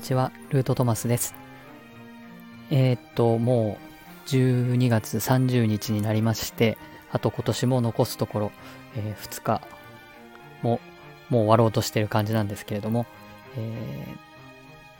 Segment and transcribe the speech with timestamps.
[0.00, 1.34] にちは、ルートトマスです。
[2.70, 3.76] えー、っと、も
[4.24, 6.78] う12月30日になりまして、
[7.12, 8.52] あと今年も残すところ、
[8.96, 9.60] えー、2日
[10.62, 10.80] も
[11.28, 13.04] もう終わろうとしてる感じなんですけれども、
[13.58, 14.06] え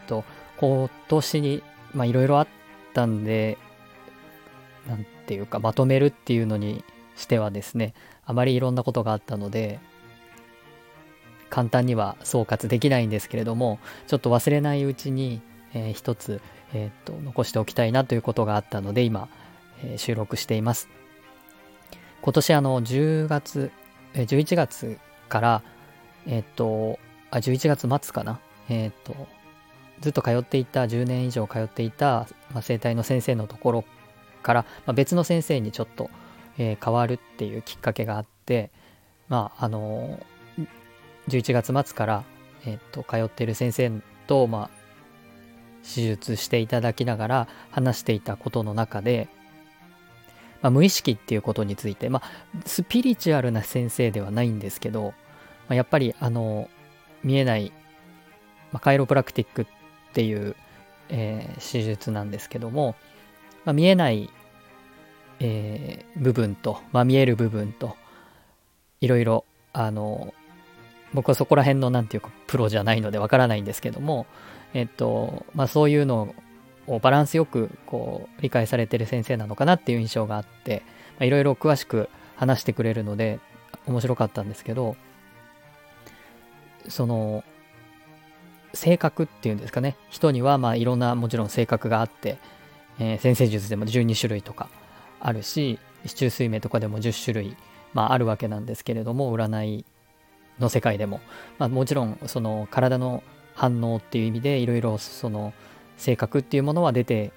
[0.00, 0.22] ー、っと、
[0.58, 1.62] 今年に、
[1.94, 2.48] まあいろいろあっ
[2.92, 3.56] たんで、
[4.86, 6.84] なんていうか、まとめるっていうのに
[7.16, 7.94] してはですね、
[8.26, 9.80] あまりいろんなことがあったので、
[11.50, 15.42] 簡単には総括できないんですけれども、ちょっと忘れないうちに、
[15.74, 16.40] えー、一つ、
[16.72, 19.28] えー、っと、残しておきたいなということがあったので、今、
[19.82, 20.88] えー、収録しています。
[22.22, 23.72] 今年あの、10月、
[24.14, 25.62] えー、11月から、
[26.26, 26.98] え、っと、
[27.30, 28.38] あ、11月末かな。
[28.68, 29.14] え、っと、
[30.00, 33.84] ずっと通っていた、10年以上通っていた、まあ、生態の先生のところ
[34.42, 36.10] から、まあ、別の先生にちょっと、
[36.58, 38.70] え、変わるっていうきっかけがあって、
[39.28, 40.20] まあ、あの
[41.30, 42.24] 11月末から、
[42.66, 43.92] えっと、通っている先生
[44.26, 44.80] と、まあ、
[45.82, 49.28] 手術していただきながら話していたことの中で、
[50.62, 52.22] まあ、無意識っていうことについて、まあ、
[52.66, 55.14] スピリチュアルな先生ではないんですけど、ま
[55.70, 56.68] あ、やっぱり、あの、
[57.22, 57.72] 見えない、
[58.72, 59.66] まあ、カイロプラクティックっ
[60.12, 60.56] ていう、
[61.08, 62.94] えー、手術なんですけども、
[63.64, 64.30] まあ、見えない、
[65.40, 67.96] えー、部分と、まあ、見える部分と、
[69.00, 70.34] いろいろ、あの、
[71.14, 74.26] 僕はそこら辺のなんていうかプロじゃないのでわからないんですけども、
[74.74, 76.34] えっと、まあそういうの
[76.86, 80.82] をバランスよくこう理解されてる先生なのかなっていう印象があって、
[81.20, 83.38] いろいろ詳しく話してくれるので
[83.86, 84.96] 面白かったんですけど、
[86.88, 87.44] その、
[88.72, 92.38] 性格っていうんですかね、人にはまあいろんなもちろん性格があって、
[92.98, 94.68] えー、先生術でも12種類とか
[95.20, 97.56] あるし、市中水明とかでも10種類、
[97.92, 99.84] まあ、あるわけなんですけれども、占い
[100.60, 101.20] の世界でも、
[101.58, 103.22] まあ、もちろんその体の
[103.54, 105.52] 反応っていう意味でいろいろその
[105.96, 107.32] 性格っていうものは出て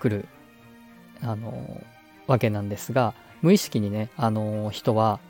[0.00, 0.28] くる
[1.22, 1.82] あの
[2.26, 5.20] わけなんですが無意識にねあの人は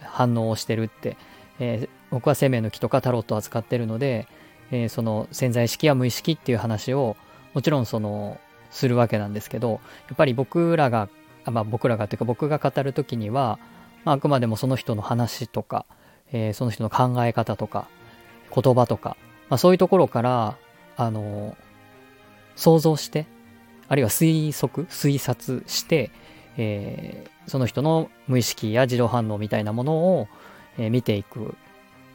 [0.00, 1.16] 反応をしてるって、
[1.58, 4.26] えー、僕は生命の木とかタロットを扱ってるので、
[4.70, 7.16] えー、その潜在意識や無意識っていう話を
[7.54, 8.38] もちろんその
[8.70, 9.78] するわけなんですけどや
[10.14, 11.08] っぱり僕らが
[11.44, 13.58] あまあ僕らがというか僕が語る時には、
[14.04, 15.86] まあ、あくまでもその人の話とか
[16.32, 17.88] えー、その人の考え方とか、
[18.54, 19.16] 言葉とか、
[19.48, 20.56] まあ、そういうところから、
[20.96, 21.54] あのー、
[22.56, 23.26] 想像して、
[23.88, 26.10] あるいは推測、推察して、
[26.56, 30.28] えー、その人の無意識や自動反応みたいなものを、
[30.78, 31.56] え、見ていく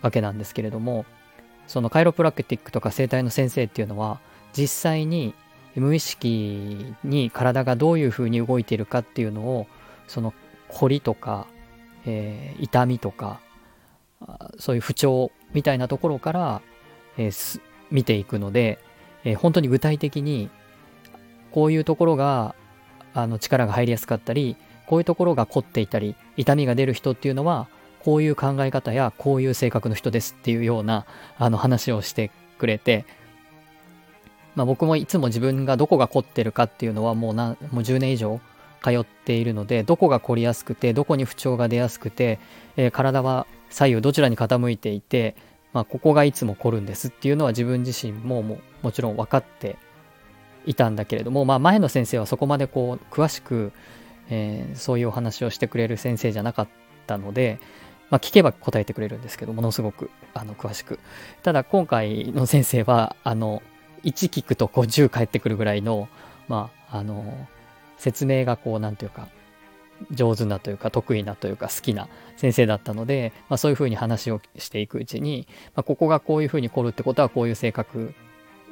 [0.01, 1.05] わけなんですけれども、
[1.67, 4.19] そのカイロプラクティックとか生態の先生っていうのは、
[4.55, 5.33] 実際に
[5.75, 9.67] 無意識に体がどういうふうに動いているかっていうのを、
[10.07, 10.33] その
[10.69, 11.47] 凝りとか、
[12.05, 13.39] えー、痛みとか、
[14.57, 16.61] そういう不調みたいなところから、
[17.17, 17.61] えー、
[17.91, 18.79] 見ていくので、
[19.23, 20.49] えー、本当に具体的に
[21.51, 22.55] こういうところが
[23.13, 24.57] あの力が入りやすかったり
[24.87, 27.67] こういうところが凝っていたり痛みが出る人っていうのは
[28.03, 31.05] こういう考え方やこういう性格の人ですっていうような
[31.37, 33.05] あの話をしてくれて、
[34.55, 38.41] まあ、僕もいつも自分がどこが凝ってるかっていうのはもうなもう10年以上
[38.83, 42.39] 通っているのでどこが凝りやすくてどこに不調が出やすくて、
[42.75, 45.35] えー、体は左右どちらに傾いていて、
[45.73, 49.77] まあ、ここがいつも凝るんですっていうのは自分自身もももちろん分かって
[50.67, 53.73] いたんだけれども、まあ、前の先生はそこまでこう詳しく、
[54.29, 56.67] えー、そういうお話をしてくれる先生じゃなかっ
[57.07, 57.59] たので、
[58.11, 60.99] まあ、聞けば答えてくれるんですけどものすごくあの詳しく。
[61.41, 63.63] ただ今回の先生はあの
[64.03, 66.07] 1聞くとこう10返ってくるぐらいの
[66.47, 67.47] まああの
[67.97, 69.27] 説明がこう何て言うか
[70.11, 78.13] 上手なというか得意なというか好きな先生だったので、まあ、そういうふうに話をしていくうちに、まあ、ここがこういうふうに凝るってことはこういう性格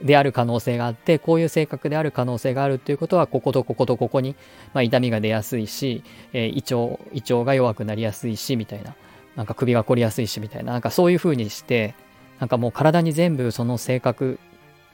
[0.03, 4.36] である可能性があってこういう性格である可能性があるっていうことはこことこことここに、
[4.74, 6.03] まあ、痛みが出やすいし、
[6.34, 8.96] えー、胃腸胃腸が弱くなりやすいしみたいな
[9.36, 11.96] なんか首が凝りやすいしみたいななんかそういうふうにして
[12.40, 14.40] なんかもう体に全部その性格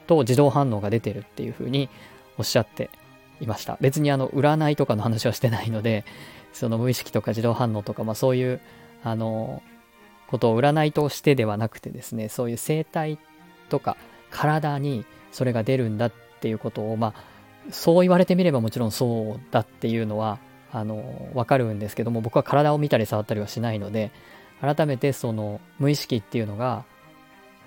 [0.06, 1.88] と自動反応が出てるっていうふうに
[2.36, 2.90] おっしゃって
[3.40, 3.78] いました。
[3.80, 6.04] 別にあの、占いとかの話はしてないので、
[6.52, 8.60] その無意識とか自動反応とか、まあそういう、
[9.02, 9.62] あの、
[10.28, 13.18] ことを占いとしてではなくてですね、そういう生態
[13.68, 13.96] とか
[14.30, 20.38] 体にそれが出るんだっていうことを、まあ、そう言われてみればもちろんそうだっていうのは、
[20.70, 24.10] あの、わかるんですけども、僕は体を見たり触ったりはしないので、
[24.60, 26.84] 改めてその無意識っていうのが、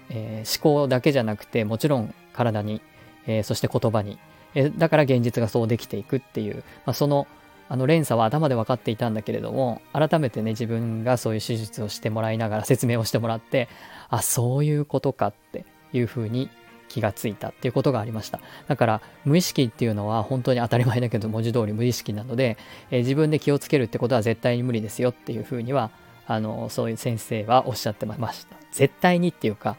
[0.09, 2.81] えー、思考だけじゃなくて、もちろん体に、
[3.25, 4.19] えー、そして言葉に、
[4.55, 7.27] えだから現実がそうできていくっていう、まあ、その
[7.69, 13.69] あの連鎖は頭で分かっていたんだけれども改めてね自分がそういう手術をしてもらいながら説明をしてもらって
[14.09, 15.63] あそういうことかって
[15.93, 16.49] いうふうに
[16.89, 18.41] 気がついたっていうことがありました。
[18.67, 22.57] だから無意識っていうのは本当に当たり前だけど文字通り無意識なので、
[22.91, 25.91] え、自分で気をつけるってことは絶対に無理ですよっていうふうには
[26.27, 28.57] あのそういう先生はおっしゃってました。
[28.73, 29.77] 絶対にっていうか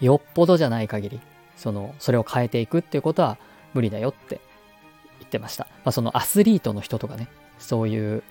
[0.00, 1.20] よっぽどじゃない限り
[1.56, 3.38] そのそれを変えていくっていうことは
[3.74, 4.40] 無理だよって
[5.20, 5.66] 言ってました。
[5.84, 7.28] まあ、そのアスリートの人とかね
[7.58, 8.22] そういう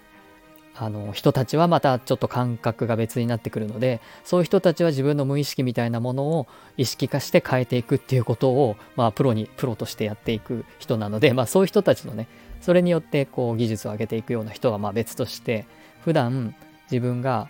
[0.75, 6.47] あの人たちはまたちょっと感覚が別になってくるのでそういう人たちは自分の無意識みたいなものを
[6.77, 12.27] 意識化して変えていくっていうことを、まあ、プロにプロとしてやっていく人なので、まあ、そういう人たちのね
[12.59, 15.67] それによってこう技術を上げていくような人はまあ別として
[16.03, 16.55] 普段
[16.91, 17.49] 自分が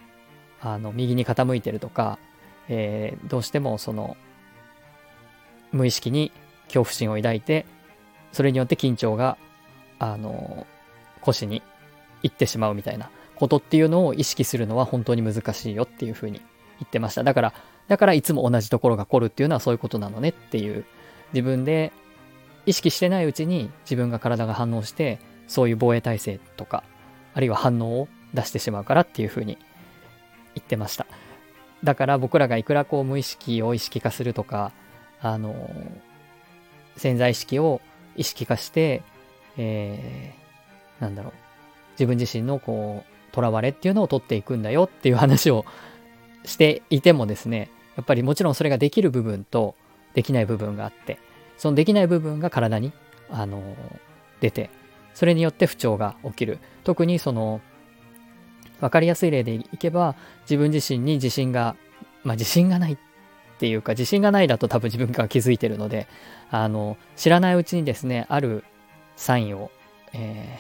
[0.60, 2.20] あの右に傾いてるとか、
[2.68, 4.18] えー、どうしてもその
[5.74, 6.32] 無意識に
[6.68, 7.66] 恐怖心を抱いて
[8.32, 9.38] それによって緊張が
[10.00, 10.66] あの
[11.22, 11.62] 腰に
[12.24, 16.40] 行ってしまうみたいなことっていうのを意識するのは本当に難しいよっていうふうに
[16.80, 17.24] 言ってました。
[17.24, 17.54] だから、
[17.88, 20.86] だからいつも同じところが来るっていうのはそういうことなのねっていう、
[21.34, 21.92] 自分で
[22.66, 26.84] 意識してないうちに自分が体が反応して、そういう防衛体制とか、
[27.34, 29.58] あるいは反応を出してしまうからっていうふうに
[30.56, 31.06] 言ってました。
[31.84, 34.72] だから僕らがいくらこう無意識を意識化するとか、
[35.24, 35.70] あの、
[36.98, 37.82] 潜在意識を
[38.16, 39.02] 意識化して、
[39.58, 41.34] えー、なんだろう、
[41.94, 45.66] 自分自身のこう、囚われっていうのを取っていくんだよっていう話を
[46.46, 49.76] していてもですね、やっぱりもちろんそれができる部分と
[50.14, 51.18] できない部分があって、
[51.58, 52.92] そのできない部分が体に、
[53.32, 53.62] あの、
[54.42, 54.70] 出て、
[55.14, 56.60] それによって不調が起きる。
[56.84, 57.62] 特にその、
[58.82, 61.76] わかりやすい例でいけば、自分自身に自信が、
[62.24, 62.98] まあ自信がないっ
[63.56, 66.08] っていうか、自信がないだと多分自分が気づいてるので、
[66.50, 68.64] あの、知らないうちにですね、ある
[69.16, 69.72] サインを、
[70.14, 70.60] え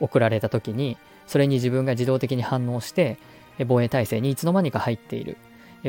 [0.00, 0.96] ー、送られた時に
[1.26, 3.18] それに自分が自動的に反応して
[3.66, 5.36] 防衛体制にいつの間にか入っている。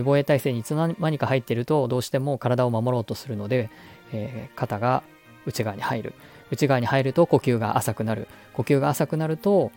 [0.04, 3.72] 防衛体制にいつの間にか入っているとどうしても体を守ろうとするので、
[4.14, 5.02] えー、肩が
[5.46, 6.14] 内側に入る。
[6.52, 8.28] 内側に入ると呼吸が浅くなる。
[8.54, 9.72] 呼吸が浅くなると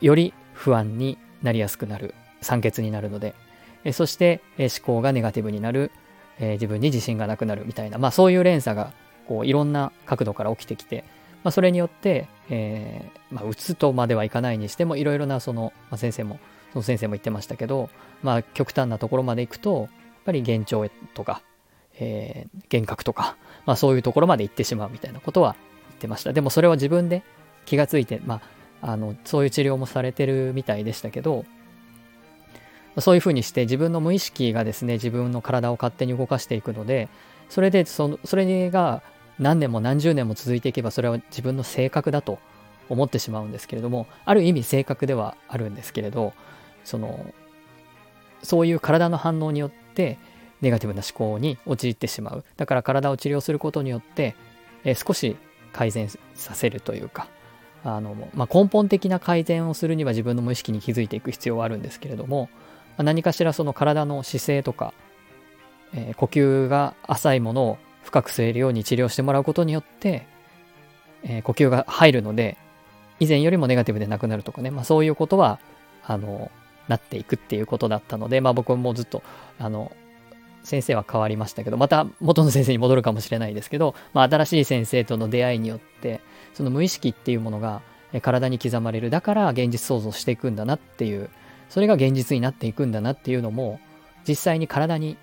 [0.00, 2.14] より不安になりやすくなる。
[2.40, 3.34] 酸欠になるので、
[3.88, 5.90] え、そして、え、思考がネガティブになる、
[6.40, 8.92] え自分に自信がなくなるみたいな、まあ、そういう連鎖が
[9.26, 11.02] こういろんな角度から起きてきて
[11.44, 16.38] まあ、それによって、えー、まあ、うつとまではいかないにしても、いろいろなその、まあ、先生も、
[16.72, 17.90] その先生も言ってましたけど、
[18.22, 19.88] まあ、極端なところまで行くと、やっ
[20.24, 21.42] ぱり幻聴とか、
[21.98, 23.36] えー、幻覚とか、
[23.66, 25.56] まあ、そういうところまで行ってしまうみたいなことは
[25.88, 26.32] 言ってました。
[26.32, 27.22] でもそれは自分で
[27.64, 28.42] 気がついて、ま
[28.82, 31.44] あ、あの、そういう治療もされてるみたいでしたけど、
[33.00, 37.08] そういうふうにして自分の無意識がですね、自分の体を勝手に動かしていくので、
[37.48, 39.02] それでその、それが
[39.38, 42.38] 何年も何十年も続いていけばそれは自分の性格だと
[42.88, 46.32] 思ってしまうんですけれどもある意味性格ではあるんですけれど
[46.84, 47.32] その
[48.42, 50.18] そういう体の反応によって
[50.60, 52.44] ネガティブな思考に陥ってしまう。
[52.56, 54.34] だから体を治療することによって、
[54.84, 55.36] え少し
[55.72, 57.28] 改善させるというか
[57.84, 62.48] あの、まあ、根本的な改善をするには自分の無意識に気づいていく必要はあるんですけれども、
[62.98, 64.92] 何かしらその体の姿勢とか、
[65.94, 70.26] えー、呼吸が浅いものを深く吸えるように治療してもらうことによって、
[71.22, 72.56] えー、呼吸が入るので、
[73.20, 75.58] 以前よりもネガティブでなくなるとかね、まあそういうことは、
[76.04, 76.50] あの、
[76.86, 79.22] なっていくっていうことだったので、まあ僕もずっと、
[79.58, 79.92] あの、
[80.62, 86.20] 先生は変わりましたけど、また元の先生に戻るかもしれないですけど、まあ新しい先生との出会いによって、
[86.54, 87.82] その無意識っていうものが
[88.22, 89.10] 体に刻まれる。
[89.10, 91.30] だから現実創造していくんだなっていう、
[91.68, 93.80] それが現実になっていくんだなっていうのも、
[94.26, 95.16] 実際に体に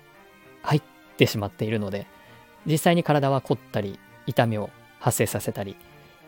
[0.62, 0.82] 入っ
[1.16, 2.06] てしまっているので、
[2.66, 5.76] 実際に体は凝ったり痛みを発生させたり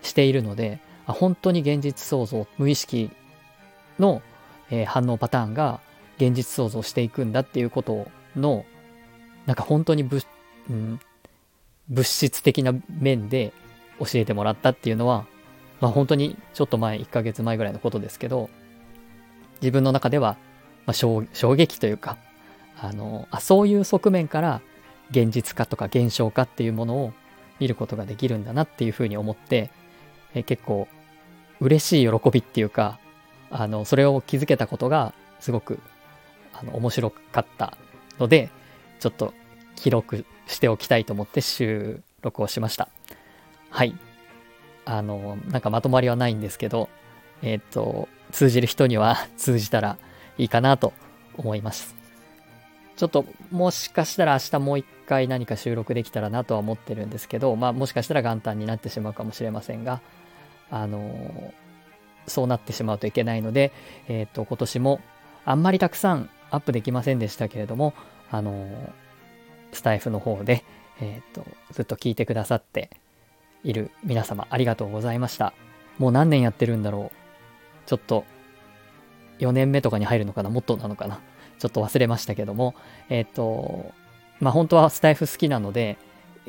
[0.03, 3.11] しているのであ本当に現実創造無意識
[3.99, 4.23] の、
[4.71, 5.81] えー、反応パターンが
[6.17, 8.65] 現実創造していくんだっていうことの
[9.47, 10.23] なんか本当に物,、
[10.71, 11.01] うん、
[11.89, 13.53] 物質的な面で
[13.99, 15.27] 教えてもらったっていうのは、
[15.81, 18.51] まあ、本当にちょっと前1ヶ月前ぐらいのことですけど
[19.61, 20.37] 自分の中では、
[20.87, 22.17] まあ、衝撃というか
[22.81, 24.61] あのあそういう側面から
[25.11, 27.13] 現実化とか現象化っていうものを
[27.59, 29.71] 見ることができるんだなっていうふうに思って、
[30.35, 30.87] え結構
[31.61, 32.99] 嬉しい喜びっていうか、
[33.51, 35.81] あの、それを気づけたことがすごく
[36.53, 37.77] あの面白かった
[38.19, 38.51] ので、
[39.01, 39.35] ちょっと
[39.77, 42.89] 記録しておきたいと思って収録をしました。
[43.71, 43.95] はい。
[44.85, 46.89] あの、なんかまとまりはないんですけど、
[47.43, 49.97] えっ、と、通じる人には通じたら
[50.37, 50.93] いいかなと
[51.37, 51.95] 思います。
[52.97, 60.01] ちょっともしかしたら明日もう一回何か収録できたらなとは思ってるんですけど、まあもしかしたら元旦になってしまうかもしれませんが、
[60.71, 61.55] あの、
[62.27, 63.73] そうなってしまうといけないので、
[64.09, 65.01] えっ、ー、と、今年も
[65.45, 67.95] あんまりたくさんアップできませんでしたけれども、
[68.31, 68.69] あの、
[69.73, 70.65] スタイフの方で、
[71.01, 72.91] えっ、と、ずっと聞いてくださって
[73.65, 75.53] いる皆様ありがとうございました。
[75.99, 77.18] もう何年やってるんだろう。
[77.89, 78.27] ちょっと、
[79.39, 81.21] 4年目とかに入るのかなもっとなのかな
[81.59, 82.75] ちょっと忘れましたけども、
[83.09, 83.93] えっ、と、
[84.41, 85.97] まあ本当はスタイフ好きなので、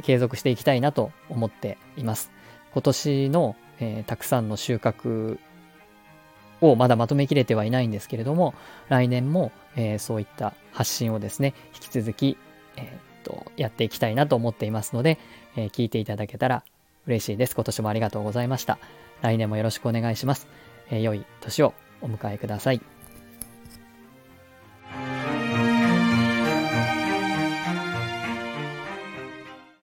[0.03, 2.31] 継続していきたいなと思っています。
[2.73, 5.39] 今年の、えー、たくさんの収穫
[6.61, 8.53] をまだまとめきれてはいないんですけれども、
[8.89, 12.37] 来年も、えー、そういった発信をですね、引き続き、
[12.75, 12.89] えー、っ
[13.23, 15.17] と、やっていきたいなと思っていますので、
[15.55, 16.63] え、聞いていただけたら
[17.07, 17.55] 嬉しいです。
[17.55, 18.77] 今年もありがとうございました。
[19.21, 20.47] 来年もよろしくお願いします。
[20.91, 22.81] 良い年をお迎えください。